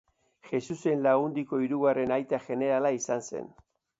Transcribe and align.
Jesusen 0.51 1.03
Lagundiko 1.07 1.59
hirugarren 1.65 2.15
aita 2.17 2.39
jenerala 2.47 2.95
izan 3.01 3.25
zen. 3.31 3.55